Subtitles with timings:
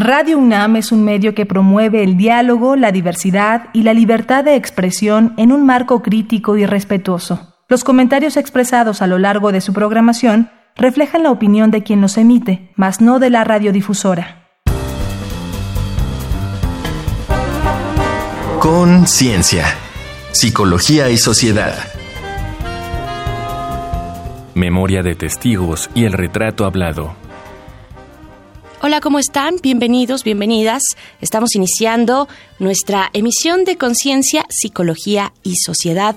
[0.00, 4.54] Radio UNAM es un medio que promueve el diálogo, la diversidad y la libertad de
[4.54, 7.56] expresión en un marco crítico y respetuoso.
[7.68, 12.16] Los comentarios expresados a lo largo de su programación reflejan la opinión de quien los
[12.16, 14.46] emite, mas no de la radiodifusora.
[18.60, 19.64] Conciencia,
[20.30, 21.74] psicología y sociedad.
[24.54, 27.16] Memoria de testigos y el retrato hablado.
[28.80, 29.56] Hola, ¿cómo están?
[29.60, 30.84] Bienvenidos, bienvenidas.
[31.20, 32.28] Estamos iniciando
[32.60, 36.14] nuestra emisión de Conciencia, Psicología y Sociedad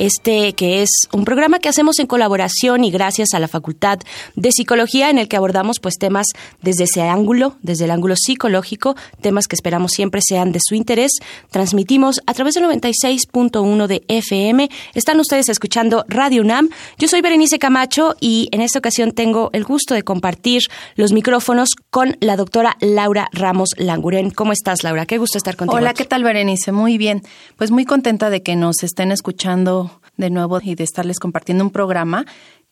[0.00, 3.98] este que es un programa que hacemos en colaboración y gracias a la Facultad
[4.34, 6.26] de Psicología en el que abordamos pues temas
[6.62, 11.12] desde ese ángulo, desde el ángulo psicológico, temas que esperamos siempre sean de su interés.
[11.50, 14.70] Transmitimos a través del 96.1 de FM.
[14.94, 16.70] Están ustedes escuchando Radio UNAM.
[16.98, 20.62] Yo soy Berenice Camacho y en esta ocasión tengo el gusto de compartir
[20.96, 24.30] los micrófonos con la doctora Laura Ramos Languren.
[24.30, 25.04] ¿Cómo estás, Laura?
[25.04, 25.76] Qué gusto estar contigo.
[25.76, 26.72] Hola, ¿qué tal, Berenice?
[26.72, 27.22] Muy bien.
[27.56, 31.70] Pues muy contenta de que nos estén escuchando de nuevo y de estarles compartiendo un
[31.70, 32.26] programa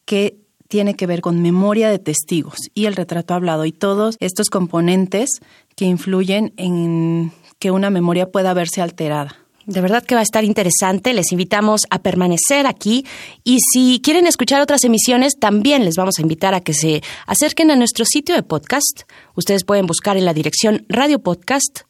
[0.04, 4.50] que tiene que ver con memoria de testigos y el retrato hablado y todos estos
[4.50, 5.30] componentes
[5.76, 9.36] que influyen en que una memoria pueda verse alterada.
[9.66, 11.12] De verdad que va a estar interesante.
[11.12, 13.04] Les invitamos a permanecer aquí
[13.44, 17.70] y si quieren escuchar otras emisiones, también les vamos a invitar a que se acerquen
[17.70, 19.02] a nuestro sitio de podcast.
[19.34, 21.87] Ustedes pueden buscar en la dirección radiopodcast.unam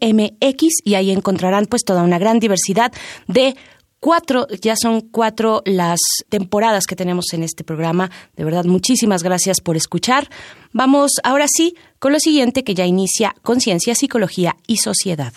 [0.00, 2.92] mx y ahí encontrarán pues toda una gran diversidad
[3.28, 3.56] de
[4.00, 8.10] cuatro, ya son cuatro las temporadas que tenemos en este programa.
[8.36, 10.28] De verdad, muchísimas gracias por escuchar.
[10.72, 15.32] Vamos ahora sí con lo siguiente que ya inicia Conciencia, Psicología y Sociedad.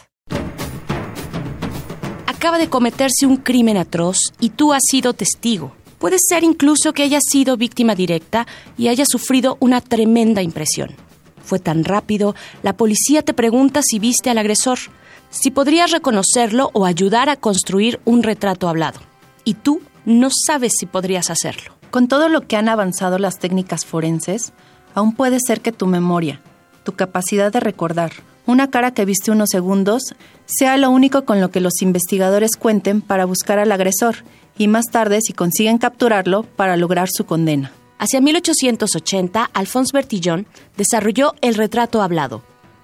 [2.27, 5.75] Acaba de cometerse un crimen atroz y tú has sido testigo.
[5.97, 11.08] Puede ser incluso que hayas sido víctima directa y hayas sufrido una tremenda impresión
[11.49, 14.77] fue tan rápido, la policía te pregunta si viste al agresor,
[15.31, 18.99] si podrías reconocerlo o ayudar a construir un retrato hablado.
[19.43, 21.73] Y tú no sabes si podrías hacerlo.
[21.89, 24.53] Con todo lo que han avanzado las técnicas forenses,
[24.93, 26.39] aún puede ser que tu memoria,
[26.83, 28.11] tu capacidad de recordar,
[28.45, 30.15] una cara que viste unos segundos,
[30.45, 34.17] sea lo único con lo que los investigadores cuenten para buscar al agresor
[34.57, 37.71] y más tarde si consiguen capturarlo para lograr su condena.
[37.99, 42.41] Hacia 1880, Alphonse Bertillon desarrolló el retrato hablado,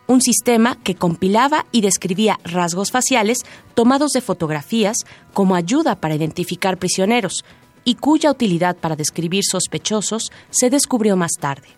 [0.07, 3.39] un sistema que compilaba y describía rasgos faciales
[3.75, 4.97] tomados de fotografías
[5.33, 7.45] como ayuda para identificar prisioneros
[7.85, 11.69] y cuya utilidad para describir sospechosos se descubrió más tarde.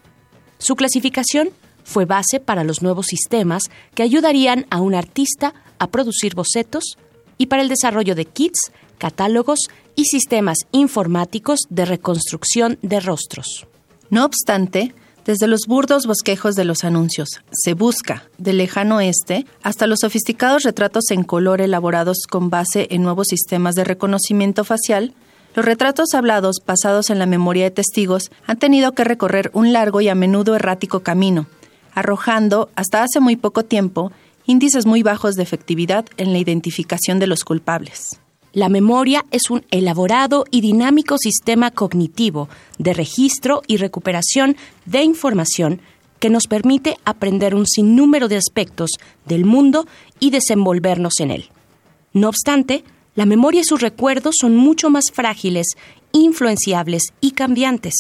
[0.58, 1.50] Su clasificación
[1.84, 6.98] fue base para los nuevos sistemas que ayudarían a un artista a producir bocetos
[7.38, 9.60] y para el desarrollo de kits catálogos
[9.96, 13.68] y sistemas informáticos de reconstrucción de rostros.
[14.10, 14.94] No obstante,
[15.26, 20.64] desde los burdos bosquejos de los anuncios, se busca, del lejano oeste, hasta los sofisticados
[20.64, 25.14] retratos en color elaborados con base en nuevos sistemas de reconocimiento facial,
[25.54, 30.00] los retratos hablados basados en la memoria de testigos han tenido que recorrer un largo
[30.00, 31.48] y a menudo errático camino,
[31.94, 34.12] arrojando, hasta hace muy poco tiempo,
[34.46, 38.20] índices muy bajos de efectividad en la identificación de los culpables.
[38.58, 44.58] La memoria es un elaborado y dinámico sistema cognitivo de registro y recuperación
[44.88, 45.80] de información
[46.20, 48.90] que nos permite aprender un sinnúmero de aspectos
[49.28, 49.86] del mundo
[50.20, 51.52] y desenvolvernos en él.
[52.14, 55.68] No obstante, la memoria y sus recuerdos son mucho más frágiles,
[56.12, 57.94] influenciables y cambiantes,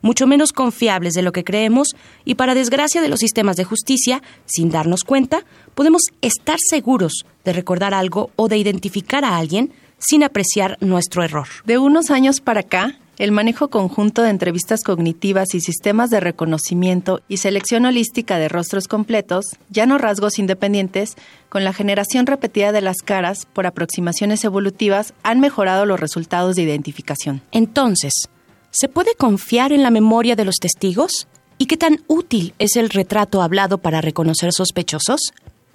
[0.00, 1.88] mucho menos confiables de lo que creemos
[2.24, 7.52] y para desgracia de los sistemas de justicia, sin darnos cuenta, podemos estar seguros de
[7.52, 11.48] recordar algo o de identificar a alguien sin apreciar nuestro error.
[11.64, 17.22] De unos años para acá, el manejo conjunto de entrevistas cognitivas y sistemas de reconocimiento
[17.28, 21.14] y selección holística de rostros completos, ya no rasgos independientes,
[21.48, 26.62] con la generación repetida de las caras por aproximaciones evolutivas, han mejorado los resultados de
[26.62, 27.42] identificación.
[27.52, 28.28] Entonces,
[28.76, 31.28] ¿Se puede confiar en la memoria de los testigos?
[31.58, 35.20] ¿Y qué tan útil es el retrato hablado para reconocer sospechosos?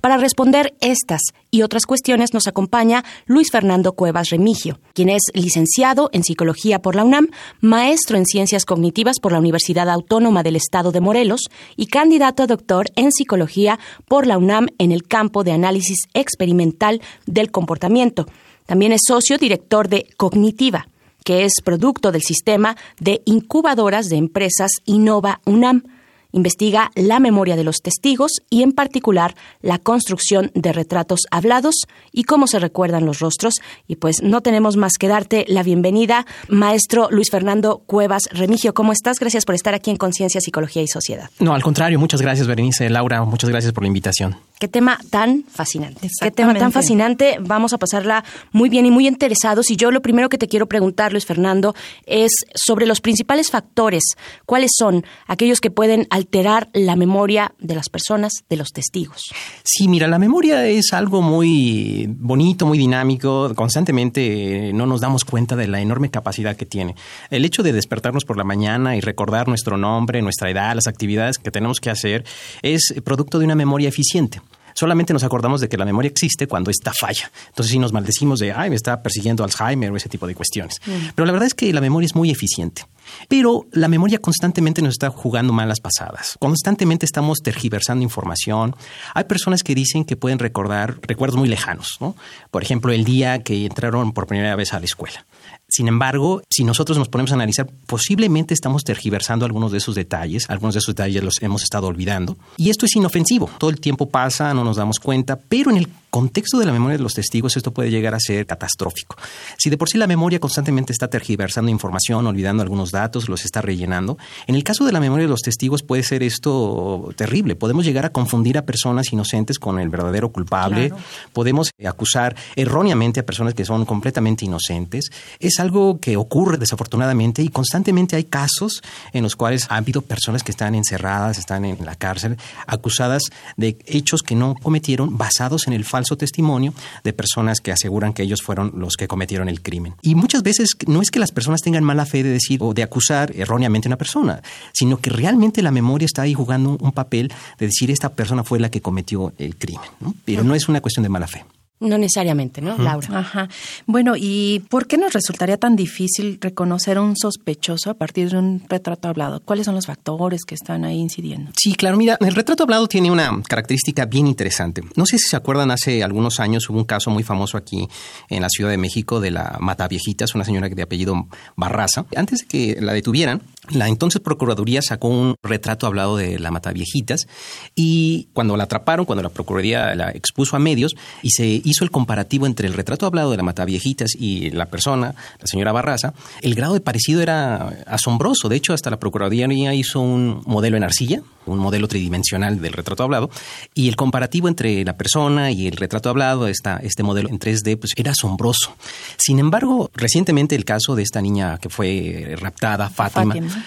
[0.02, 6.10] Para responder estas y otras cuestiones nos acompaña Luis Fernando Cuevas Remigio, quien es licenciado
[6.14, 7.28] en Psicología por la UNAM,
[7.60, 12.48] maestro en Ciencias Cognitivas por la Universidad Autónoma del Estado de Morelos y candidato a
[12.48, 18.26] doctor en Psicología por la UNAM en el campo de análisis experimental del comportamiento.
[18.66, 20.88] También es socio director de Cognitiva
[21.26, 25.84] que es producto del sistema de incubadoras de empresas Innova UNAM
[26.32, 31.76] investiga la memoria de los testigos y en particular la construcción de retratos hablados
[32.12, 33.56] y cómo se recuerdan los rostros.
[33.88, 38.74] Y pues no tenemos más que darte la bienvenida, maestro Luis Fernando Cuevas Remigio.
[38.74, 39.20] ¿Cómo estás?
[39.20, 41.30] Gracias por estar aquí en Conciencia, Psicología y Sociedad.
[41.40, 44.38] No, al contrario, muchas gracias Berenice, Laura, muchas gracias por la invitación.
[44.60, 46.10] Qué tema tan fascinante.
[46.22, 47.38] Qué tema tan fascinante.
[47.40, 49.72] Vamos a pasarla muy bien y muy interesados.
[49.72, 51.74] Y yo lo primero que te quiero preguntar, Luis Fernando,
[52.06, 54.04] es sobre los principales factores.
[54.46, 59.32] ¿Cuáles son aquellos que pueden alterar la memoria de las personas, de los testigos?
[59.64, 63.56] Sí, mira, la memoria es algo muy bonito, muy dinámico.
[63.56, 66.96] Constantemente no nos damos cuenta de la enorme capacidad que tiene.
[67.30, 71.38] El hecho de despertarnos por la mañana y recordar nuestro nombre, nuestra edad, las actividades
[71.38, 72.26] que tenemos que hacer,
[72.62, 74.42] es producto de una memoria eficiente.
[74.80, 77.30] Solamente nos acordamos de que la memoria existe cuando esta falla.
[77.48, 80.76] Entonces sí nos maldecimos de, ay, me está persiguiendo Alzheimer o ese tipo de cuestiones.
[80.86, 81.10] Mm.
[81.16, 82.86] Pero la verdad es que la memoria es muy eficiente.
[83.28, 86.38] Pero la memoria constantemente nos está jugando malas pasadas.
[86.40, 88.74] Constantemente estamos tergiversando información.
[89.14, 92.16] Hay personas que dicen que pueden recordar recuerdos muy lejanos, ¿no?
[92.50, 95.26] Por ejemplo, el día que entraron por primera vez a la escuela.
[95.70, 100.50] Sin embargo, si nosotros nos ponemos a analizar, posiblemente estamos tergiversando algunos de esos detalles,
[100.50, 102.38] algunos de esos detalles los hemos estado olvidando.
[102.58, 105.88] Y esto es inofensivo, todo el tiempo pasa, no nos damos cuenta, pero en el
[106.10, 109.16] contexto de la memoria de los testigos esto puede llegar a ser catastrófico.
[109.58, 113.62] Si de por sí la memoria constantemente está tergiversando información, olvidando algunos datos, los está
[113.62, 114.18] rellenando,
[114.48, 117.56] en el caso de la memoria de los testigos puede ser esto terrible.
[117.56, 120.92] Podemos llegar a confundir a personas inocentes con el verdadero culpable,
[121.34, 125.10] podemos acusar erróneamente a personas que son completamente inocentes.
[125.40, 128.82] Es algo que ocurre desafortunadamente y constantemente hay casos
[129.14, 133.24] en los cuales ha habido personas que están encerradas, están en la cárcel, acusadas
[133.58, 136.74] de hechos que no cometieron basados en el falso falso testimonio
[137.04, 139.96] de personas que aseguran que ellos fueron los que cometieron el crimen.
[140.02, 142.84] Y muchas veces no es que las personas tengan mala fe de decir o de
[142.84, 144.42] acusar erróneamente a una persona,
[144.72, 148.62] sino que realmente la memoria está ahí jugando un papel de decir esta persona fue
[148.62, 149.90] la que cometió el crimen.
[150.24, 151.44] Pero no es una cuestión de mala fe.
[151.80, 153.20] No necesariamente, ¿no, Laura?
[153.20, 153.48] Ajá.
[153.86, 158.38] Bueno, ¿y por qué nos resultaría tan difícil reconocer a un sospechoso a partir de
[158.38, 159.40] un retrato hablado?
[159.40, 161.52] ¿Cuáles son los factores que están ahí incidiendo?
[161.56, 164.82] Sí, claro, mira, el retrato hablado tiene una característica bien interesante.
[164.98, 167.88] No sé si se acuerdan, hace algunos años hubo un caso muy famoso aquí
[168.28, 172.06] en la Ciudad de México de la Mataviejitas, una señora de apellido Barraza.
[172.16, 177.28] Antes de que la detuvieran, la entonces Procuraduría sacó un retrato hablado de la Mataviejitas
[177.76, 181.92] y cuando la atraparon, cuando la Procuraduría la expuso a medios y se hizo el
[181.92, 186.56] comparativo entre el retrato hablado de la Mataviejitas y la persona, la señora Barraza, el
[186.56, 188.50] grado de parecido era asombroso.
[188.50, 193.04] De hecho, hasta la Procuraduría hizo un modelo en arcilla, un modelo tridimensional del retrato
[193.04, 193.30] hablado,
[193.74, 197.78] y el comparativo entre la persona y el retrato hablado, esta, este modelo en 3D,
[197.80, 198.76] pues era asombroso.
[199.18, 203.59] Sin embargo, recientemente el caso de esta niña que fue raptada, Fátima, Fátima,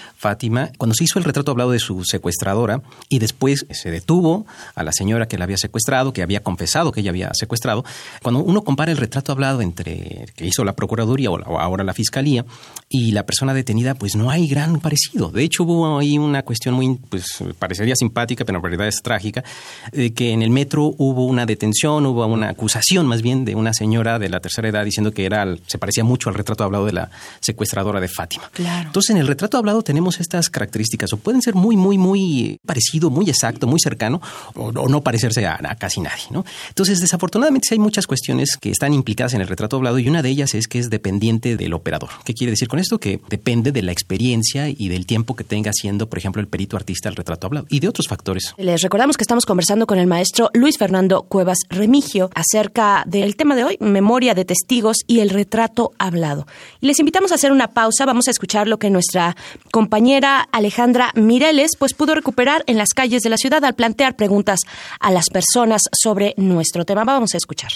[0.77, 4.45] cuando se hizo el retrato hablado de su secuestradora y después se detuvo
[4.75, 7.83] a la señora que la había secuestrado, que había confesado que ella había secuestrado,
[8.21, 12.45] cuando uno compara el retrato hablado entre que hizo la Procuraduría o, ahora la Fiscalía
[12.89, 15.29] y la persona detenida, pues no hay gran parecido.
[15.29, 19.43] De hecho, hubo ahí una cuestión muy, pues parecería simpática, pero en realidad es trágica,
[19.91, 23.73] de que en el metro hubo una detención, hubo una acusación más bien de una
[23.73, 26.93] señora de la tercera edad diciendo que era se parecía mucho al retrato hablado de
[26.93, 27.09] la
[27.39, 28.49] secuestradora de Fátima.
[28.57, 33.09] Entonces, en el retrato hablado tenemos estas características, o pueden ser muy, muy, muy parecido,
[33.09, 34.21] muy exacto, muy cercano,
[34.55, 36.23] o, no parecerse a, casi nadie.
[36.31, 36.45] ¿no?
[36.69, 40.29] Entonces, desafortunadamente, hay muchas cuestiones que están implicadas en el retrato hablado y una de
[40.29, 42.09] ellas es que es dependiente del operador.
[42.25, 42.99] ¿Qué quiere decir con esto?
[42.99, 46.77] Que depende de la experiencia y del tiempo que tenga haciendo, por ejemplo, el perito
[46.77, 48.53] artista el retrato hablado y de otros factores.
[48.57, 53.55] Les recordamos que estamos conversando con el maestro Luis Fernando Cuevas Remigio acerca del tema
[53.55, 56.47] de hoy, memoria de testigos y el retrato hablado.
[56.81, 59.35] Y les invitamos a hacer una pausa, vamos a escuchar lo que nuestra
[59.71, 64.59] compañera Alejandra Mireles pues pudo recuperar en las calles de la ciudad al plantear preguntas
[64.99, 67.03] a las personas sobre nuestro tema.
[67.03, 67.71] Vamos a escuchar.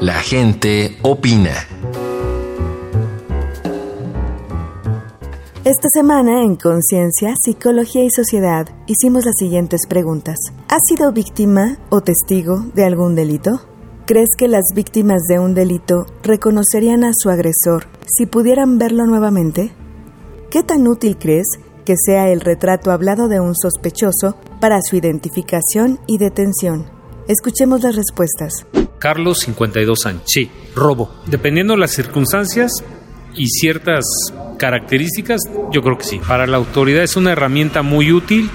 [0.00, 1.54] La gente opina.
[5.64, 10.36] Esta semana en Conciencia, Psicología y Sociedad hicimos las siguientes preguntas.
[10.68, 13.62] ¿Has sido víctima o testigo de algún delito?
[14.04, 19.72] ¿Crees que las víctimas de un delito reconocerían a su agresor si pudieran verlo nuevamente?
[20.54, 21.48] ¿Qué tan útil crees
[21.84, 26.86] que sea el retrato hablado de un sospechoso para su identificación y detención?
[27.26, 28.64] Escuchemos las respuestas.
[29.00, 30.22] Carlos, 52 años.
[30.26, 31.10] Sí, robo.
[31.26, 32.70] Dependiendo de las circunstancias
[33.34, 34.04] y ciertas
[34.56, 35.40] características,
[35.72, 36.20] yo creo que sí.
[36.20, 38.48] Para la autoridad es una herramienta muy útil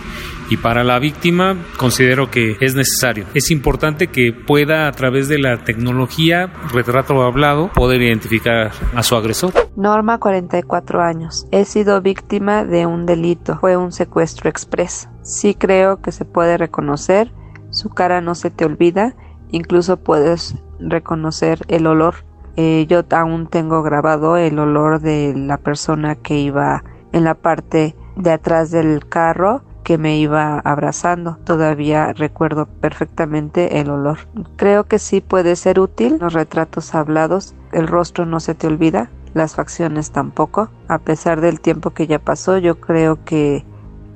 [0.50, 3.26] Y para la víctima considero que es necesario.
[3.36, 9.16] Es importante que pueda a través de la tecnología, retrato hablado, poder identificar a su
[9.16, 9.54] agresor.
[9.76, 11.46] Norma, 44 años.
[11.52, 13.60] He sido víctima de un delito.
[13.60, 15.08] Fue un secuestro express.
[15.22, 17.32] Sí creo que se puede reconocer.
[17.70, 19.16] Su cara no se te olvida.
[19.52, 22.26] Incluso puedes reconocer el olor.
[22.56, 27.96] Eh, yo aún tengo grabado el olor de la persona que iba en la parte
[28.16, 31.40] de atrás del carro que me iba abrazando.
[31.46, 34.20] Todavía recuerdo perfectamente el olor.
[34.56, 37.56] Creo que sí puede ser útil los retratos hablados.
[37.72, 40.70] El rostro no se te olvida, las facciones tampoco.
[40.88, 43.66] A pesar del tiempo que ya pasó, yo creo que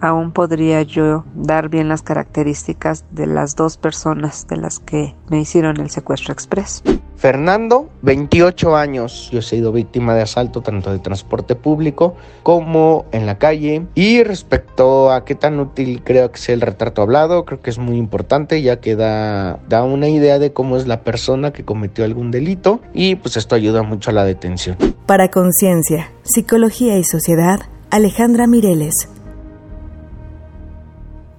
[0.03, 5.39] aún podría yo dar bien las características de las dos personas de las que me
[5.39, 6.83] hicieron el secuestro express.
[7.15, 9.29] Fernando, 28 años.
[9.31, 13.88] Yo he sido víctima de asalto tanto de transporte público como en la calle.
[13.95, 17.77] Y respecto a qué tan útil creo que sea el retrato hablado, creo que es
[17.79, 22.03] muy importante ya que da, da una idea de cómo es la persona que cometió
[22.03, 24.75] algún delito y pues esto ayuda mucho a la detención.
[25.05, 29.07] Para Conciencia, Psicología y Sociedad, Alejandra Mireles.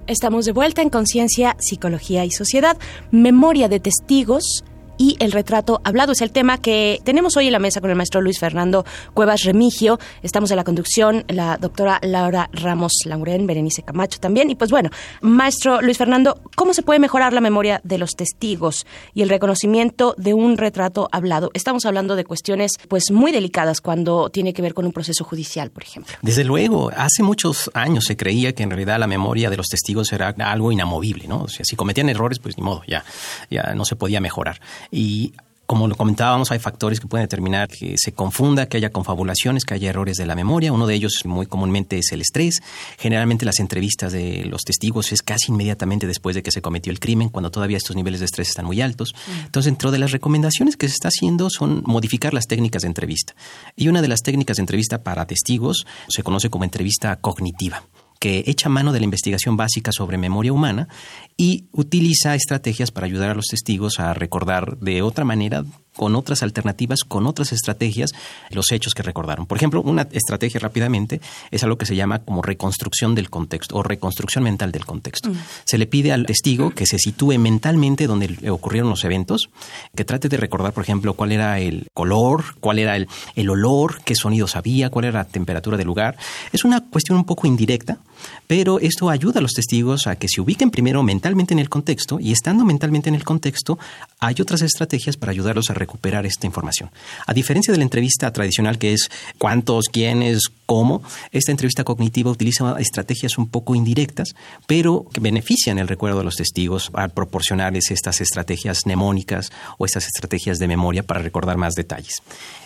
[0.07, 2.77] Estamos de vuelta en Conciencia, Psicología y Sociedad,
[3.11, 4.63] Memoria de Testigos
[4.99, 6.13] y el retrato hablado.
[6.13, 8.85] Es el tema que tenemos hoy en la mesa con el maestro Luis Fernando
[9.15, 9.99] Cuevas Remigio.
[10.23, 14.51] Estamos en la conducción, la doctora Laura Ramos Lauren, Berenice Camacho también.
[14.51, 18.87] Y pues bueno, maestro Luis Fernando, ¿cómo se puede mejorar la memoria de los testigos
[19.15, 21.51] y el reconocimiento de un retrato hablado?
[21.55, 25.71] Estamos hablando de cuestiones pues muy delicadas cuando tiene que ver con un proceso judicial,
[25.71, 26.15] por ejemplo.
[26.23, 30.13] Desde luego, hace muchos años se creía que en realidad la memoria de los testigos
[30.13, 31.43] era algo inamovible, ¿no?
[31.43, 33.05] O sea, si cometían errores, pues ni modo, ya,
[33.51, 34.61] ya no se podía mejorar.
[34.91, 35.35] Y
[35.67, 39.75] como lo comentábamos, hay factores que pueden determinar que se confunda, que haya confabulaciones, que
[39.75, 40.73] haya errores de la memoria.
[40.73, 42.61] Uno de ellos muy comúnmente es el estrés.
[42.99, 47.01] Generalmente las entrevistas de los testigos es casi inmediatamente después de que se cometió el
[47.01, 49.15] crimen, cuando todavía estos niveles de estrés están muy altos.
[49.45, 53.35] Entonces, dentro de las recomendaciones que se está haciendo son modificar las técnicas de entrevista.
[53.75, 57.85] Y una de las técnicas de entrevista para testigos se conoce como entrevista cognitiva
[58.25, 60.89] que echa mano de la investigación básica sobre memoria humana
[61.37, 65.63] y utiliza estrategias para ayudar a los testigos a recordar de otra manera
[65.97, 68.13] con otras alternativas, con otras estrategias,
[68.51, 69.47] los hechos que recordaron.
[69.47, 71.21] Por ejemplo, una estrategia rápidamente
[71.51, 75.31] es algo que se llama como reconstrucción del contexto o reconstrucción mental del contexto.
[75.31, 75.37] Mm.
[75.65, 79.51] Se le pide al testigo que se sitúe mentalmente donde ocurrieron los eventos,
[79.95, 84.03] que trate de recordar, por ejemplo, cuál era el color, cuál era el, el olor,
[84.05, 86.17] qué sonidos había, cuál era la temperatura del lugar.
[86.53, 87.99] Es una cuestión un poco indirecta,
[88.47, 92.19] pero esto ayuda a los testigos a que se ubiquen primero mentalmente en el contexto
[92.21, 93.79] y estando mentalmente en el contexto,
[94.21, 96.91] hay otras estrategias para ayudarlos a recuperar esta información.
[97.27, 102.77] A diferencia de la entrevista tradicional que es cuántos, quiénes, cómo, esta entrevista cognitiva utiliza
[102.79, 104.35] estrategias un poco indirectas,
[104.67, 110.07] pero que benefician el recuerdo de los testigos al proporcionarles estas estrategias mnemónicas o estas
[110.07, 112.23] estrategias de memoria para recordar más detalles.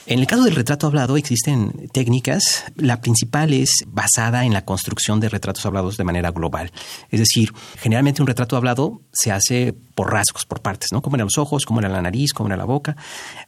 [0.06, 2.64] En el caso del retrato hablado existen técnicas.
[2.76, 6.72] La principal es basada en la construcción de retratos hablados de manera global.
[7.10, 11.02] Es decir, generalmente un retrato hablado se hace por rasgos, por partes, ¿no?
[11.02, 12.97] Como eran los ojos, como era la nariz, como era la boca.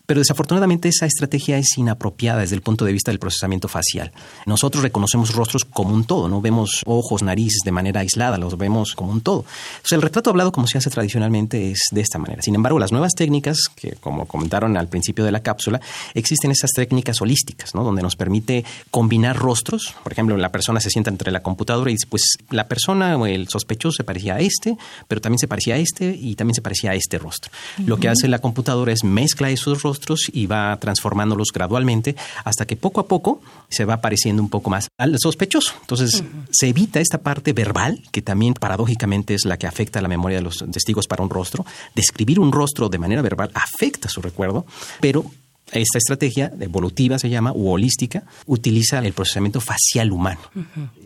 [0.05, 4.11] Pero desafortunadamente esa estrategia es inapropiada desde el punto de vista del procesamiento facial.
[4.47, 8.97] Nosotros reconocemos rostros como un todo, no vemos ojos, narices de manera aislada, los vemos
[8.97, 9.45] como un todo.
[9.77, 12.43] Entonces el retrato hablado como se hace tradicionalmente es de esta manera.
[12.43, 15.81] Sin embargo, las nuevas técnicas, que como comentaron al principio de la cápsula,
[16.15, 17.85] existen esas técnicas holísticas, ¿no?
[17.85, 19.95] Donde nos permite combinar rostros.
[20.03, 23.27] Por ejemplo, la persona se sienta entre la computadora y dice, pues la persona o
[23.27, 24.77] el sospechoso se parecía a este,
[25.07, 27.53] pero también se parecía a este y también se parecía a este rostro.
[27.85, 32.77] Lo que hace la computadora es mezcla esos rostros y va transformándolos gradualmente hasta que
[32.77, 35.75] poco a poco se va pareciendo un poco más al sospechoso.
[35.83, 40.09] Entonces, se evita esta parte verbal, que también paradójicamente es la que afecta a la
[40.09, 41.67] memoria de los testigos para un rostro.
[41.95, 44.65] Describir un rostro de manera verbal afecta su recuerdo,
[45.03, 45.27] pero
[45.73, 50.41] esta estrategia evolutiva se llama, u holística, utiliza el procesamiento facial humano.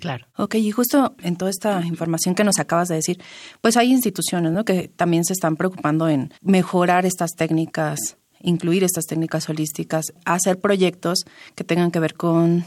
[0.01, 0.27] claro.
[0.37, 3.21] Ok, y justo en toda esta información que nos acabas de decir,
[3.61, 4.65] pues hay instituciones ¿no?
[4.65, 11.25] que también se están preocupando en mejorar estas técnicas, incluir estas técnicas holísticas, hacer proyectos
[11.55, 12.65] que tengan que ver con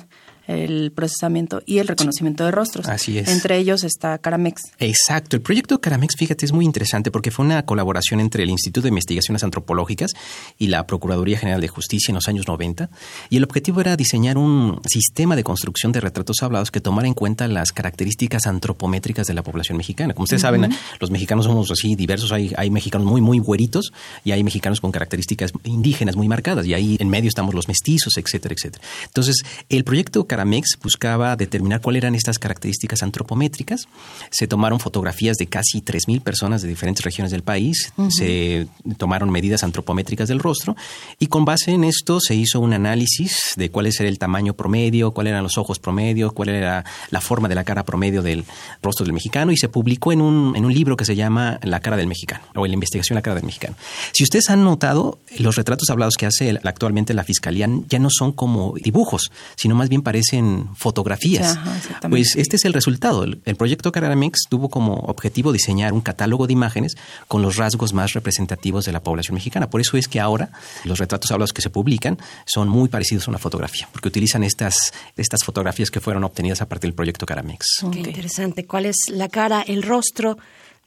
[0.47, 2.87] el procesamiento y el reconocimiento de rostros.
[2.87, 3.27] Así es.
[3.27, 4.61] Entre ellos está Caramex.
[4.79, 5.35] Exacto.
[5.35, 8.89] El proyecto Caramex, fíjate, es muy interesante porque fue una colaboración entre el Instituto de
[8.89, 10.11] Investigaciones Antropológicas
[10.57, 12.89] y la Procuraduría General de Justicia en los años 90.
[13.29, 17.13] Y el objetivo era diseñar un sistema de construcción de retratos hablados que tomara en
[17.13, 20.13] cuenta las características antropométricas de la población mexicana.
[20.13, 22.31] Como ustedes saben, los mexicanos somos así diversos.
[22.31, 23.91] Hay, hay mexicanos muy, muy güeritos
[24.23, 26.65] y hay mexicanos con características indígenas muy marcadas.
[26.65, 28.83] Y ahí en medio estamos los mestizos, etcétera, etcétera.
[29.05, 30.36] Entonces, el proyecto Caramex
[30.81, 33.87] buscaba determinar cuáles eran estas características antropométricas.
[34.29, 38.67] Se tomaron fotografías de casi 3.000 personas de diferentes regiones del país, se
[38.97, 40.75] tomaron medidas antropométricas del rostro
[41.19, 45.11] y con base en esto se hizo un análisis de cuál era el tamaño promedio,
[45.11, 48.45] cuáles eran los ojos promedio, cuál era la forma de la cara promedio del
[48.81, 51.79] rostro del mexicano y se publicó en un, en un libro que se llama La
[51.79, 53.75] cara del mexicano o la investigación La cara del mexicano.
[54.13, 58.31] Si ustedes han notado, los retratos hablados que hace actualmente la Fiscalía ya no son
[58.31, 60.26] como dibujos, sino más bien parecen
[60.75, 61.57] fotografías.
[62.09, 63.23] pues este es el resultado.
[63.23, 66.95] El, proyecto Caramex tuvo como objetivo diseñar un catálogo de imágenes
[67.27, 69.69] con los rasgos más representativos de la población mexicana.
[69.69, 70.49] Por eso es que ahora
[70.83, 74.93] los retratos hablados que se publican son muy parecidos a una fotografía, porque utilizan estas,
[75.15, 77.85] estas fotografías que fueron obtenidas a partir del proyecto Caramex.
[77.91, 78.65] Qué interesante.
[78.65, 80.37] ¿Cuál es la cara, el rostro?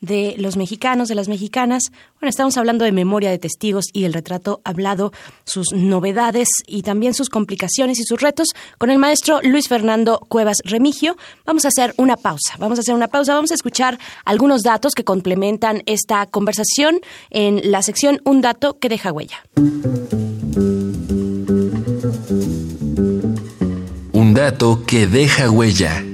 [0.00, 1.84] De los mexicanos, de las mexicanas.
[2.20, 5.12] Bueno, estamos hablando de memoria de testigos y el retrato hablado,
[5.44, 10.58] sus novedades y también sus complicaciones y sus retos con el maestro Luis Fernando Cuevas
[10.64, 11.16] Remigio.
[11.44, 14.94] Vamos a hacer una pausa, vamos a hacer una pausa, vamos a escuchar algunos datos
[14.94, 19.44] que complementan esta conversación en la sección Un dato que deja huella.
[24.12, 26.04] Un dato que deja huella.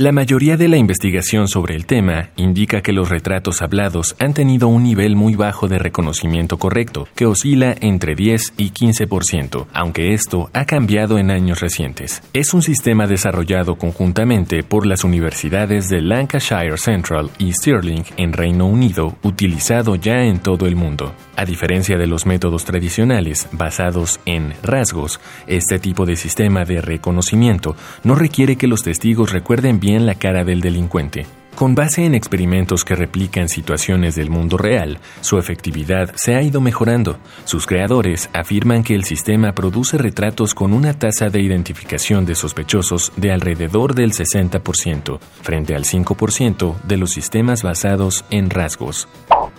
[0.00, 4.68] La mayoría de la investigación sobre el tema indica que los retratos hablados han tenido
[4.68, 10.50] un nivel muy bajo de reconocimiento correcto, que oscila entre 10 y 15%, aunque esto
[10.52, 12.22] ha cambiado en años recientes.
[12.32, 18.66] Es un sistema desarrollado conjuntamente por las universidades de Lancashire Central y Stirling en Reino
[18.66, 21.12] Unido, utilizado ya en todo el mundo.
[21.34, 27.74] A diferencia de los métodos tradicionales basados en rasgos, este tipo de sistema de reconocimiento
[28.04, 31.37] no requiere que los testigos recuerden bien la cara del delincuente.
[31.58, 36.60] Con base en experimentos que replican situaciones del mundo real, su efectividad se ha ido
[36.60, 37.18] mejorando.
[37.46, 43.12] Sus creadores afirman que el sistema produce retratos con una tasa de identificación de sospechosos
[43.16, 49.08] de alrededor del 60%, frente al 5% de los sistemas basados en rasgos.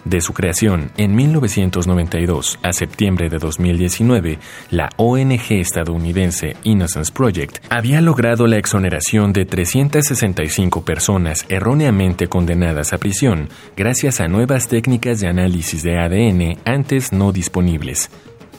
[0.06, 4.40] De su creación en 1992 a septiembre de 2019,
[4.72, 11.89] la ONG estadounidense Innocence Project había logrado la exoneración de 365 personas erróneamente
[12.30, 18.10] condenadas a prisión gracias a nuevas técnicas de análisis de ADN antes no disponibles.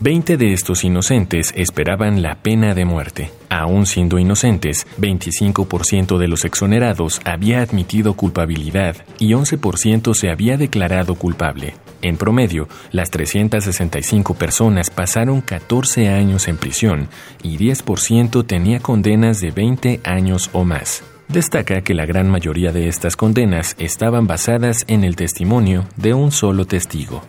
[0.03, 3.31] Veinte de estos inocentes esperaban la pena de muerte.
[3.51, 11.17] Aún siendo inocentes, 25% de los exonerados había admitido culpabilidad y 11% se había declarado
[11.17, 11.75] culpable.
[12.01, 17.09] En promedio, las 365 personas pasaron 14 años en prisión
[17.43, 21.05] y 10% tenía condenas de 20 años o más.
[21.33, 26.33] Destaca que la gran mayoría de estas condenas estaban basadas en el testimonio de un
[26.33, 27.23] solo testigo.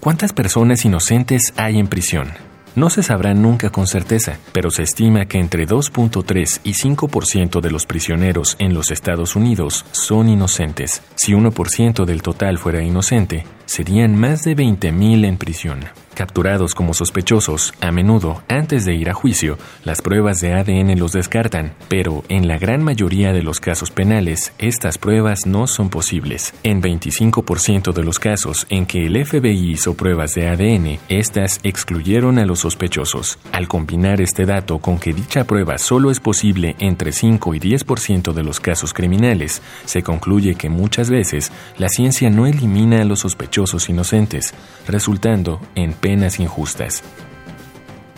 [0.00, 2.32] ¿Cuántas personas inocentes hay en prisión?
[2.74, 7.70] No se sabrá nunca con certeza, pero se estima que entre 2.3 y 5% de
[7.70, 11.00] los prisioneros en los Estados Unidos son inocentes.
[11.14, 15.84] Si 1% del total fuera inocente, serían más de 20.000 en prisión.
[16.14, 21.12] Capturados como sospechosos, a menudo, antes de ir a juicio, las pruebas de ADN los
[21.12, 26.54] descartan, pero en la gran mayoría de los casos penales, estas pruebas no son posibles.
[26.62, 32.38] En 25% de los casos en que el FBI hizo pruebas de ADN, estas excluyeron
[32.38, 33.38] a los sospechosos.
[33.50, 38.32] Al combinar este dato con que dicha prueba solo es posible entre 5 y 10%
[38.32, 43.20] de los casos criminales, se concluye que muchas veces la ciencia no elimina a los
[43.20, 44.54] sospechosos inocentes,
[44.86, 47.02] resultando en penas injustas.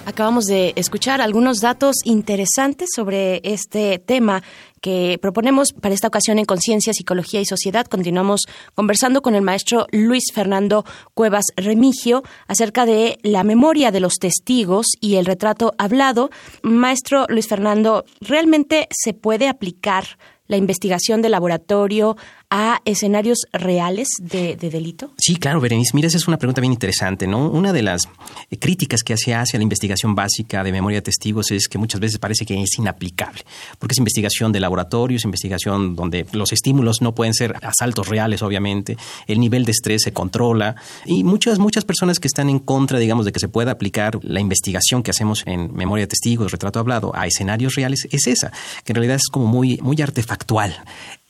[0.07, 4.43] Acabamos de escuchar algunos datos interesantes sobre este tema
[4.81, 7.87] que proponemos para esta ocasión en Conciencia, Psicología y Sociedad.
[7.87, 8.41] Continuamos
[8.75, 14.87] conversando con el maestro Luis Fernando Cuevas Remigio acerca de la memoria de los testigos
[15.01, 16.31] y el retrato hablado.
[16.63, 20.19] Maestro Luis Fernando, ¿realmente se puede aplicar
[20.49, 22.17] la investigación de laboratorio
[22.51, 25.13] a escenarios reales de, delito?
[25.19, 25.91] Sí, claro, Berenice.
[25.95, 27.49] Mira, esa es una pregunta bien interesante, ¿no?
[27.49, 28.09] Una de las
[28.51, 31.79] eh, críticas que se hace a la investigación básica de memoria de testigos es que
[31.79, 33.43] muchas veces parece que es inaplicable,
[33.79, 38.43] porque es investigación de laboratorio, es investigación donde los estímulos no pueden ser asaltos reales,
[38.43, 42.99] obviamente, el nivel de estrés se controla y muchas, muchas personas que están en contra,
[42.99, 46.79] digamos, de que se pueda aplicar la investigación que hacemos en memoria de testigos, retrato
[46.79, 48.53] hablado, a escenarios reales, es esa,
[48.85, 50.77] que en realidad es como muy, muy artefactual.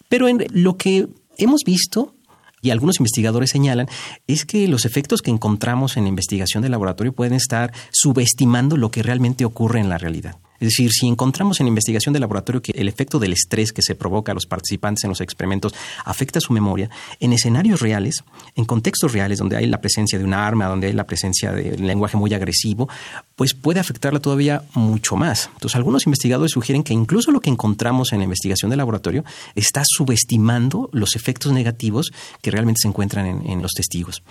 [0.09, 2.15] Pero en lo que hemos visto
[2.63, 3.89] y algunos investigadores señalan
[4.27, 8.91] es que los efectos que encontramos en la investigación de laboratorio pueden estar subestimando lo
[8.91, 10.37] que realmente ocurre en la realidad.
[10.61, 13.95] Es decir, si encontramos en investigación de laboratorio que el efecto del estrés que se
[13.95, 16.91] provoca a los participantes en los experimentos afecta su memoria,
[17.21, 20.93] en escenarios reales, en contextos reales donde hay la presencia de un arma, donde hay
[20.93, 22.89] la presencia de un lenguaje muy agresivo,
[23.35, 25.51] pues puede afectarla todavía mucho más.
[25.55, 29.83] Entonces, algunos investigadores sugieren que incluso lo que encontramos en la investigación de laboratorio está
[29.85, 34.23] subestimando los efectos negativos que realmente se encuentran en, en los testigos.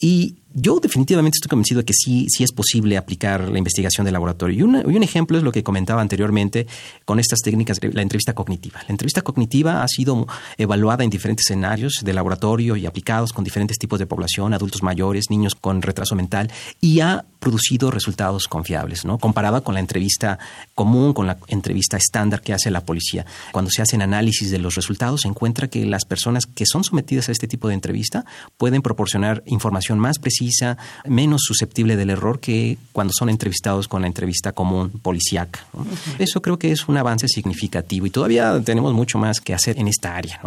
[0.00, 4.12] Y yo definitivamente estoy convencido de que sí, sí es posible aplicar la investigación de
[4.12, 4.56] laboratorio.
[4.58, 6.66] Y, un ejemplo es lo que comentaba anteriormente
[7.04, 8.80] con estas técnicas de la entrevista cognitiva.
[8.88, 13.78] La entrevista cognitiva ha sido evaluada en diferentes escenarios de laboratorio y aplicados con diferentes
[13.78, 19.18] tipos de población, adultos mayores, niños con retraso mental, y ha producido resultados confiables, ¿no?
[19.18, 20.38] Comparada con la entrevista
[20.74, 23.26] común, con la entrevista estándar que hace la policía.
[23.52, 27.28] Cuando se hacen análisis de los resultados, se encuentra que las personas que son sometidas
[27.28, 28.24] a este tipo de entrevista
[28.56, 34.08] pueden proporcionar información más precisa, menos susceptible del error que cuando son entrevistados con la
[34.08, 35.64] entrevista común policíaca.
[36.18, 39.88] Eso creo que es un avance significativo y todavía tenemos mucho más que hacer en
[39.88, 40.40] esta área.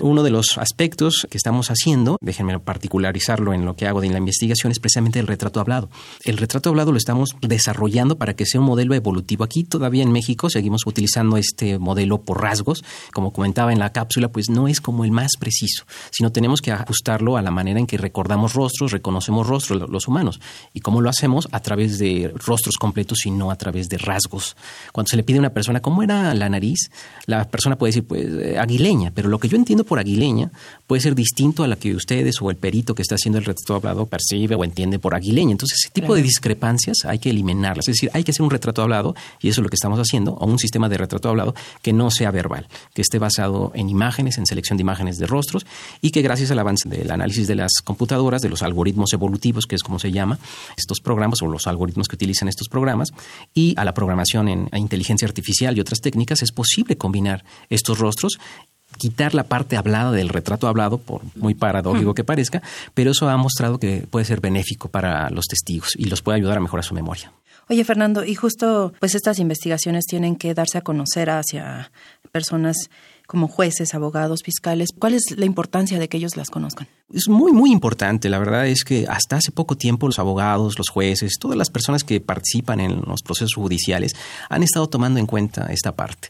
[0.00, 4.18] Uno de los aspectos que estamos haciendo, déjenme particularizarlo en lo que hago de la
[4.18, 5.88] investigación, es precisamente el retrato hablado.
[6.24, 9.44] El retrato hablado lo estamos desarrollando para que sea un modelo evolutivo.
[9.44, 12.82] Aquí todavía en México seguimos utilizando este modelo por rasgos.
[13.12, 16.72] Como comentaba en la cápsula, pues no es como el más preciso, sino tenemos que
[16.72, 20.40] ajustarlo a la manera en que recordamos rostros, reconocemos rostros los humanos.
[20.74, 21.48] ¿Y cómo lo hacemos?
[21.52, 24.56] A través de rostros completos y no a través de rasgos.
[24.92, 26.90] Cuando se le pide a una persona cómo era la nariz,
[27.26, 30.50] la persona puede decir, pues, eh, aguileña, pero lo que yo entiendo por aguileña
[30.88, 33.76] puede ser distinto a la que ustedes o el perito que está haciendo el retrato
[33.76, 35.52] hablado percibe o entiende por aguileña.
[35.52, 37.88] Entonces, ese tipo de discrepancias hay que eliminarlas.
[37.88, 40.32] Es decir, hay que hacer un retrato hablado, y eso es lo que estamos haciendo,
[40.34, 44.38] o un sistema de retrato hablado que no sea verbal, que esté basado en imágenes,
[44.38, 45.66] en selección de imágenes de rostros,
[46.00, 49.76] y que gracias al avance del análisis de las computadoras, de los algoritmos evolutivos, que
[49.76, 50.38] es como se llama,
[50.76, 53.10] estos programas o los algoritmos que utilizan estos programas,
[53.54, 58.38] y a la programación en inteligencia artificial y otras técnicas, es posible combinar estos rostros
[58.98, 62.62] quitar la parte hablada del retrato hablado, por muy paradójico que parezca,
[62.94, 66.58] pero eso ha mostrado que puede ser benéfico para los testigos y los puede ayudar
[66.58, 67.32] a mejorar su memoria.
[67.70, 71.90] Oye, Fernando, y justo pues estas investigaciones tienen que darse a conocer hacia
[72.32, 72.90] personas
[73.28, 74.88] como jueces, abogados, fiscales.
[74.98, 76.88] ¿Cuál es la importancia de que ellos las conozcan?
[77.12, 78.30] Es muy, muy importante.
[78.30, 82.04] La verdad es que hasta hace poco tiempo los abogados, los jueces, todas las personas
[82.04, 84.14] que participan en los procesos judiciales
[84.48, 86.28] han estado tomando en cuenta esta parte.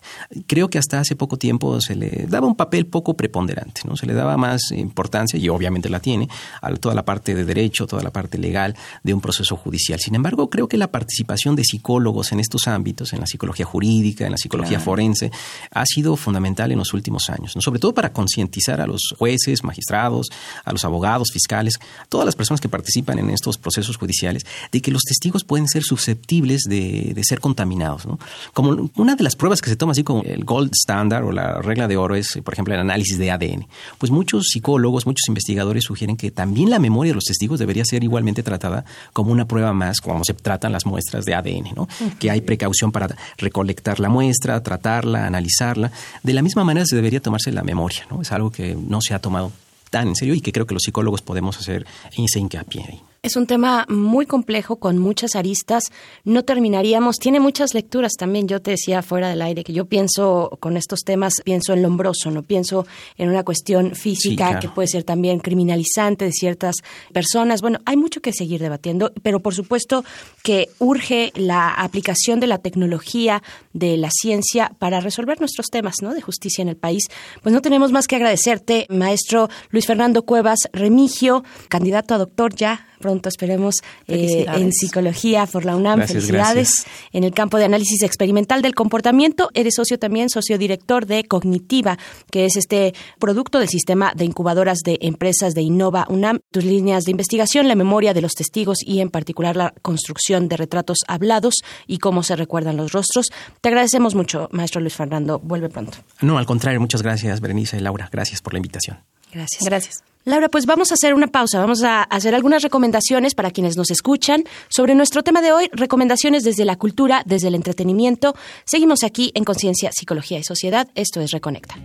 [0.49, 3.97] Creo que hasta hace poco tiempo se le daba un papel poco preponderante, ¿no?
[3.97, 6.29] Se le daba más importancia, y obviamente la tiene,
[6.61, 10.01] a toda la parte de derecho, toda la parte legal de un proceso judicial.
[10.01, 14.25] Sin embargo, creo que la participación de psicólogos en estos ámbitos, en la psicología jurídica,
[14.25, 15.31] en la psicología forense,
[15.71, 17.63] ha sido fundamental en los últimos años, ¿no?
[17.63, 20.29] sobre todo para concientizar a los jueces, magistrados,
[20.65, 21.75] a los abogados, fiscales,
[22.09, 25.83] todas las personas que participan en estos procesos judiciales, de que los testigos pueden ser
[25.83, 28.07] susceptibles de, ser contaminados.
[28.55, 31.61] Como una de las pruebas que se toma así como el gold standard o la
[31.61, 33.67] regla de oro es, por ejemplo, el análisis de ADN.
[33.99, 38.05] Pues muchos psicólogos, muchos investigadores sugieren que también la memoria de los testigos debería ser
[38.05, 41.89] igualmente tratada como una prueba más, como se tratan las muestras de ADN, ¿no?
[42.19, 45.91] Que hay precaución para recolectar la muestra, tratarla, analizarla.
[46.23, 48.23] De la misma manera debería tomarse la memoria, ¿no?
[48.23, 49.53] Es algo que no se ha tomado
[49.91, 51.87] tan en serio y que creo que los psicólogos podemos hacer
[52.17, 53.01] ese hincapié ahí.
[53.21, 55.83] Es un tema muy complejo con muchas aristas.
[56.23, 57.17] No terminaríamos.
[57.17, 58.47] Tiene muchas lecturas también.
[58.47, 62.31] Yo te decía fuera del aire que yo pienso con estos temas, pienso en lombroso,
[62.31, 66.77] no pienso en una cuestión física que puede ser también criminalizante de ciertas
[67.13, 67.61] personas.
[67.61, 70.05] Bueno, hay mucho que seguir debatiendo, pero por supuesto
[70.45, 76.15] que urge la aplicación de la tecnología, de la ciencia para resolver nuestros temas, ¿no?
[76.15, 77.03] De justicia en el país.
[77.43, 82.87] Pues no tenemos más que agradecerte, maestro Luis Fernando Cuevas Remigio, candidato a doctor ya
[83.09, 86.07] pronto esperemos eh, en psicología por la UNAM.
[86.07, 89.49] Felicidades en el campo de análisis experimental del comportamiento.
[89.55, 91.97] Eres socio también, socio director de Cognitiva,
[92.31, 96.41] que es este producto del sistema de incubadoras de empresas de Innova UNAM.
[96.51, 100.59] Tus líneas de investigación, la memoria de los testigos y en particular la construcción de
[100.59, 101.55] retratos hablados
[101.87, 103.29] y cómo se recuerdan los rostros.
[103.63, 105.39] Te agradecemos mucho, maestro Luis Fernando.
[105.39, 105.97] Vuelve pronto.
[106.21, 108.11] No, al contrario, muchas gracias, Berenice y Laura.
[108.13, 108.99] Gracias por la invitación.
[109.33, 109.65] Gracias.
[109.65, 110.05] Gracias.
[110.29, 113.91] Laura, pues vamos a hacer una pausa, vamos a hacer algunas recomendaciones para quienes nos
[113.91, 118.35] escuchan sobre nuestro tema de hoy, recomendaciones desde la cultura, desde el entretenimiento.
[118.67, 120.87] Seguimos aquí en Conciencia, Psicología y Sociedad.
[120.95, 121.77] Esto es Reconecta.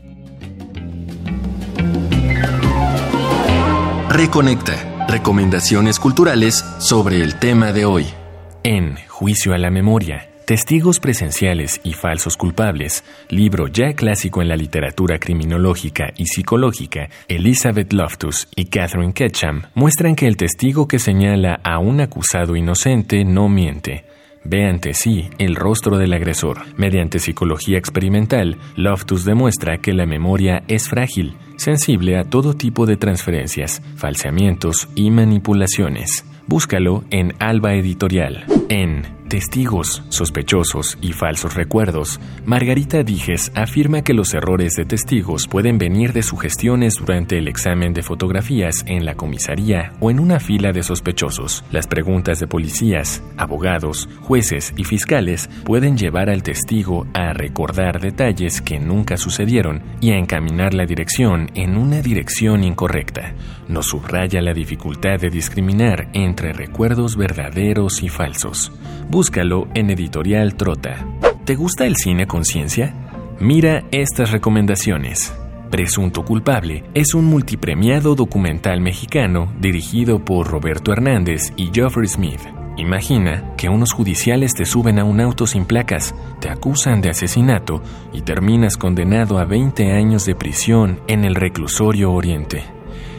[4.10, 5.06] Reconecta.
[5.08, 8.08] Recomendaciones culturales sobre el tema de hoy.
[8.63, 14.58] En Juicio a la Memoria Testigos presenciales y falsos culpables, libro ya clásico en la
[14.58, 21.62] literatura criminológica y psicológica, Elizabeth Loftus y Catherine Ketchum muestran que el testigo que señala
[21.63, 24.03] a un acusado inocente no miente.
[24.43, 26.63] ve ante sí el rostro del agresor.
[26.75, 32.97] Mediante psicología experimental, Loftus demuestra que la memoria es frágil, sensible a todo tipo de
[32.97, 36.25] transferencias, falseamientos y manipulaciones.
[36.45, 38.43] Búscalo en Alba Editorial.
[38.67, 45.80] En testigos, sospechosos y falsos recuerdos, Margarita Dijes afirma que los errores de testigos pueden
[45.80, 50.72] venir de sugestiones durante el examen de fotografías en la comisaría o en una fila
[50.72, 51.63] de sospechosos.
[51.72, 58.62] Las preguntas de policías, abogados, jueces y fiscales pueden llevar al testigo a recordar detalles
[58.62, 63.34] que nunca sucedieron y a encaminar la dirección en una dirección incorrecta.
[63.67, 68.72] Nos subraya la dificultad de discriminar entre recuerdos verdaderos y falsos.
[69.23, 71.07] Búscalo en Editorial Trota.
[71.45, 72.93] ¿Te gusta el cine con ciencia?
[73.39, 75.33] Mira estas recomendaciones.
[75.71, 82.41] Presunto culpable es un multipremiado documental mexicano dirigido por Roberto Hernández y Geoffrey Smith.
[82.75, 87.81] Imagina que unos judiciales te suben a un auto sin placas, te acusan de asesinato
[88.12, 92.72] y terminas condenado a 20 años de prisión en el reclusorio Oriente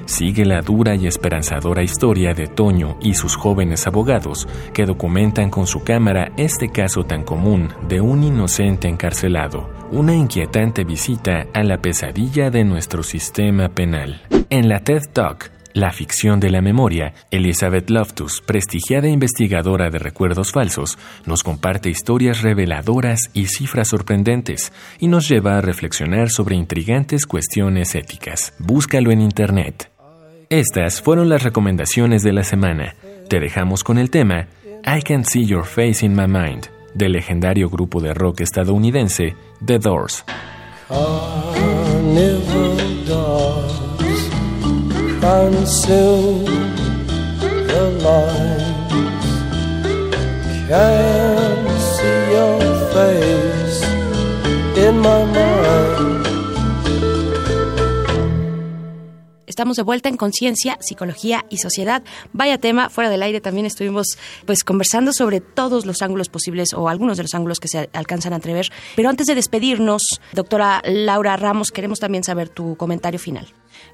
[0.07, 5.67] sigue la dura y esperanzadora historia de Toño y sus jóvenes abogados que documentan con
[5.67, 11.79] su cámara este caso tan común de un inocente encarcelado, una inquietante visita a la
[11.79, 14.23] pesadilla de nuestro sistema penal.
[14.51, 20.53] En la TED Talk, la ficción de la memoria, Elizabeth Loftus, prestigiada investigadora de recuerdos
[20.53, 27.27] falsos, nos comparte historias reveladoras y cifras sorprendentes y nos lleva a reflexionar sobre intrigantes
[27.27, 28.55] cuestiones éticas.
[28.61, 29.94] Búscalo en Internet.
[30.55, 32.95] Estas fueron las recomendaciones de la semana.
[33.29, 34.47] Te dejamos con el tema
[34.87, 39.35] I Can See Your Face in My Mind del legendario grupo de rock estadounidense
[39.67, 40.25] The Doors.
[50.71, 51.44] in
[59.55, 62.03] Estamos de vuelta en Conciencia, Psicología y Sociedad.
[62.33, 66.89] Vaya tema, fuera del aire también estuvimos pues conversando sobre todos los ángulos posibles o
[66.89, 68.73] algunos de los ángulos que se alcanzan a entrever.
[68.97, 73.47] Pero antes de despedirnos, doctora Laura Ramos, queremos también saber tu comentario final.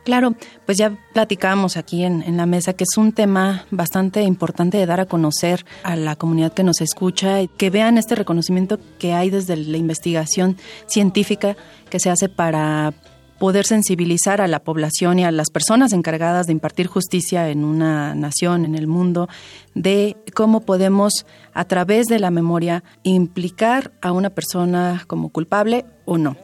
[0.03, 4.79] Claro, pues ya platicábamos aquí en, en, la mesa que es un tema bastante importante
[4.79, 8.79] de dar a conocer a la comunidad que nos escucha y que vean este reconocimiento
[8.99, 11.55] que hay desde la investigación científica
[11.91, 12.95] que se hace para
[13.41, 18.15] poder sensibilizar a la población y a las personas encargadas de impartir justicia en una
[18.15, 19.31] nación, en el mundo,
[19.75, 21.25] de cómo podemos,
[21.55, 26.37] a través de la memoria, implicar a una persona como culpable o no.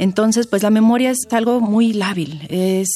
[0.00, 2.88] Entonces, pues la memoria es algo muy lábil, es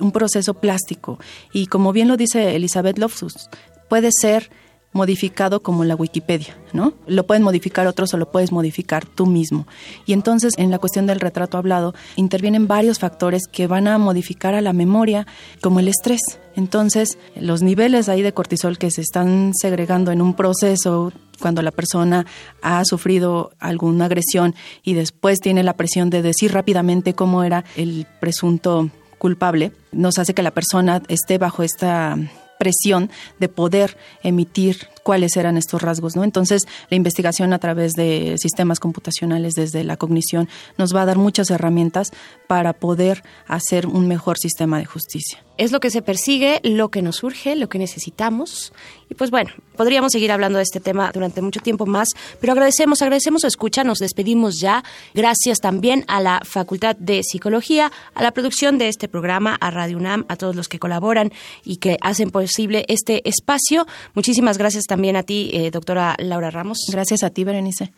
[0.00, 1.18] un proceso plástico
[1.52, 3.50] y como bien lo dice Elizabeth Loftus,
[3.90, 4.50] puede ser
[4.96, 6.94] modificado como la Wikipedia, ¿no?
[7.06, 9.66] Lo pueden modificar otros o lo puedes modificar tú mismo.
[10.06, 14.54] Y entonces en la cuestión del retrato hablado intervienen varios factores que van a modificar
[14.54, 15.26] a la memoria,
[15.60, 16.20] como el estrés.
[16.56, 21.70] Entonces, los niveles ahí de cortisol que se están segregando en un proceso cuando la
[21.70, 22.26] persona
[22.62, 28.06] ha sufrido alguna agresión y después tiene la presión de decir rápidamente cómo era el
[28.20, 32.16] presunto culpable, nos hace que la persona esté bajo esta
[32.58, 36.24] presión de poder emitir cuáles eran estos rasgos, ¿no?
[36.24, 41.18] Entonces, la investigación a través de sistemas computacionales desde la cognición nos va a dar
[41.18, 42.10] muchas herramientas
[42.46, 45.45] para poder hacer un mejor sistema de justicia.
[45.58, 48.72] Es lo que se persigue, lo que nos urge, lo que necesitamos.
[49.08, 52.08] Y pues bueno, podríamos seguir hablando de este tema durante mucho tiempo más,
[52.40, 54.84] pero agradecemos, agradecemos su escucha, nos despedimos ya.
[55.14, 59.96] Gracias también a la Facultad de Psicología, a la producción de este programa, a Radio
[59.96, 61.32] UNAM, a todos los que colaboran
[61.64, 63.86] y que hacen posible este espacio.
[64.14, 66.78] Muchísimas gracias también a ti, eh, doctora Laura Ramos.
[66.90, 67.92] Gracias a ti, Berenice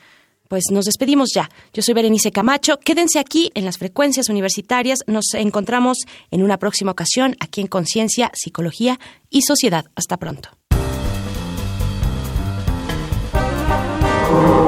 [0.48, 1.48] pues nos despedimos ya.
[1.72, 2.78] Yo soy Berenice Camacho.
[2.78, 5.00] Quédense aquí en las frecuencias universitarias.
[5.06, 5.98] Nos encontramos
[6.30, 8.98] en una próxima ocasión aquí en Conciencia, Psicología
[9.30, 9.84] y Sociedad.
[9.94, 10.50] Hasta pronto.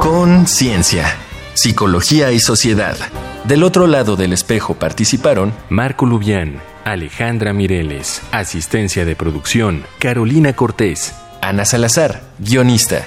[0.00, 1.06] Conciencia,
[1.54, 2.96] Psicología y Sociedad.
[3.44, 11.14] Del otro lado del espejo participaron Marco Lubián, Alejandra Mireles, asistencia de producción, Carolina Cortés,
[11.40, 13.06] Ana Salazar, guionista.